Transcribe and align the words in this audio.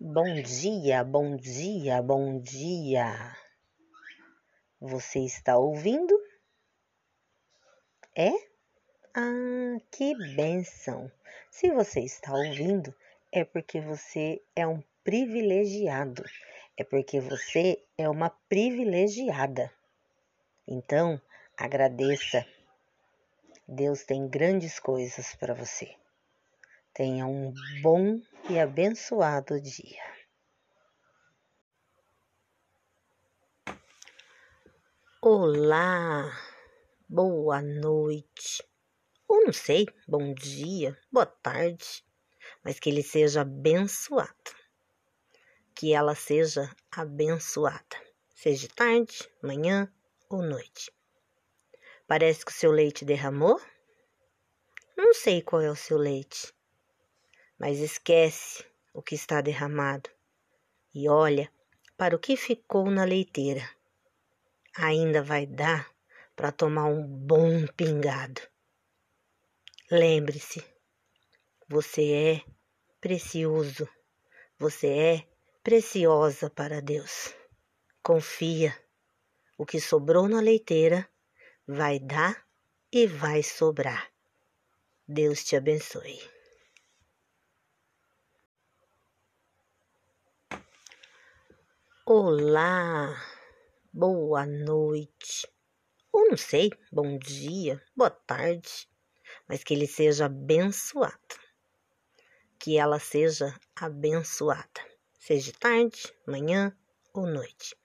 Bom 0.00 0.40
dia, 0.42 1.02
bom 1.02 1.34
dia, 1.34 2.00
bom 2.00 2.38
dia. 2.38 3.36
Você 4.80 5.18
está 5.24 5.58
ouvindo? 5.58 6.16
É? 8.16 8.30
Ah, 9.12 9.76
que 9.90 10.14
benção! 10.36 11.10
Se 11.50 11.72
você 11.72 11.98
está 12.02 12.32
ouvindo, 12.32 12.94
é 13.32 13.44
porque 13.44 13.80
você 13.80 14.40
é 14.54 14.64
um 14.64 14.80
privilegiado, 15.02 16.22
é 16.76 16.84
porque 16.84 17.18
você 17.18 17.84
é 17.98 18.08
uma 18.08 18.30
privilegiada. 18.48 19.68
Então, 20.64 21.20
agradeça. 21.56 22.46
Deus 23.66 24.04
tem 24.04 24.28
grandes 24.28 24.78
coisas 24.78 25.34
para 25.34 25.54
você. 25.54 25.92
Tenha 26.98 27.28
um 27.28 27.54
bom 27.80 28.20
e 28.50 28.58
abençoado 28.58 29.60
dia. 29.60 30.02
Olá, 35.22 36.28
boa 37.08 37.62
noite, 37.62 38.64
ou 39.28 39.44
não 39.44 39.52
sei, 39.52 39.86
bom 40.08 40.34
dia, 40.34 40.98
boa 41.12 41.24
tarde, 41.24 42.04
mas 42.64 42.80
que 42.80 42.90
ele 42.90 43.04
seja 43.04 43.42
abençoado, 43.42 44.50
que 45.76 45.94
ela 45.94 46.16
seja 46.16 46.68
abençoada, 46.90 47.96
seja 48.34 48.66
tarde, 48.74 49.30
manhã 49.40 49.88
ou 50.28 50.42
noite. 50.42 50.90
Parece 52.08 52.44
que 52.44 52.50
o 52.50 52.54
seu 52.54 52.72
leite 52.72 53.04
derramou? 53.04 53.60
Não 54.96 55.14
sei 55.14 55.40
qual 55.40 55.62
é 55.62 55.70
o 55.70 55.76
seu 55.76 55.96
leite, 55.96 56.57
mas 57.58 57.78
esquece 57.78 58.64
o 58.92 59.02
que 59.02 59.14
está 59.14 59.40
derramado 59.40 60.08
e 60.94 61.08
olha 61.08 61.50
para 61.96 62.14
o 62.14 62.18
que 62.18 62.36
ficou 62.36 62.90
na 62.90 63.04
leiteira. 63.04 63.68
Ainda 64.76 65.22
vai 65.22 65.46
dar 65.46 65.90
para 66.36 66.52
tomar 66.52 66.84
um 66.84 67.02
bom 67.02 67.66
pingado. 67.76 68.40
Lembre-se, 69.90 70.64
você 71.68 72.12
é 72.12 72.44
precioso, 73.00 73.88
você 74.58 74.86
é 74.86 75.28
preciosa 75.62 76.48
para 76.48 76.80
Deus. 76.80 77.34
Confia, 78.02 78.76
o 79.56 79.66
que 79.66 79.80
sobrou 79.80 80.28
na 80.28 80.40
leiteira 80.40 81.08
vai 81.66 81.98
dar 81.98 82.46
e 82.92 83.06
vai 83.06 83.42
sobrar. 83.42 84.10
Deus 85.06 85.44
te 85.44 85.56
abençoe. 85.56 86.37
Olá, 92.10 93.22
boa 93.92 94.46
noite, 94.46 95.46
ou 96.10 96.30
não 96.30 96.38
sei, 96.38 96.70
bom 96.90 97.18
dia, 97.18 97.84
boa 97.94 98.08
tarde, 98.08 98.88
mas 99.46 99.62
que 99.62 99.74
ele 99.74 99.86
seja 99.86 100.24
abençoado, 100.24 101.36
que 102.58 102.78
ela 102.78 102.98
seja 102.98 103.54
abençoada, 103.76 104.80
seja 105.20 105.52
tarde, 105.60 106.00
manhã 106.26 106.74
ou 107.12 107.26
noite. 107.26 107.76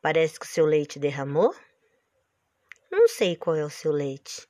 Parece 0.00 0.38
que 0.38 0.46
o 0.46 0.48
seu 0.48 0.64
leite 0.64 1.00
derramou? 1.00 1.52
Não 2.88 3.08
sei 3.08 3.34
qual 3.34 3.56
é 3.56 3.64
o 3.64 3.68
seu 3.68 3.90
leite, 3.90 4.48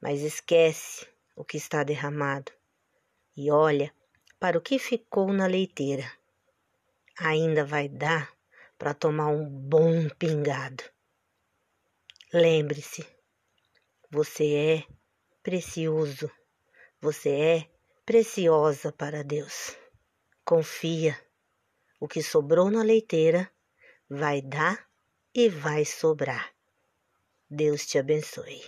mas 0.00 0.20
esquece 0.20 1.04
o 1.34 1.44
que 1.44 1.56
está 1.56 1.82
derramado. 1.82 2.52
E 3.36 3.50
olha 3.50 3.92
para 4.38 4.56
o 4.56 4.60
que 4.60 4.78
ficou 4.78 5.32
na 5.32 5.48
leiteira 5.48 6.08
ainda 7.18 7.64
vai 7.64 7.88
dar 7.88 8.30
para 8.78 8.94
tomar 8.94 9.28
um 9.28 9.48
bom 9.48 10.08
pingado. 10.18 10.84
Lembre-se, 12.32 13.06
você 14.10 14.54
é 14.54 14.94
precioso, 15.42 16.30
você 17.00 17.30
é 17.30 17.70
preciosa 18.04 18.92
para 18.92 19.22
Deus. 19.22 19.76
Confia, 20.44 21.18
o 21.98 22.06
que 22.06 22.22
sobrou 22.22 22.70
na 22.70 22.82
leiteira 22.82 23.50
vai 24.08 24.42
dar 24.42 24.88
e 25.34 25.48
vai 25.48 25.84
sobrar. 25.84 26.54
Deus 27.48 27.86
te 27.86 27.98
abençoe. 27.98 28.62